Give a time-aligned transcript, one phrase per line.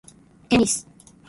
[0.49, 0.87] テニス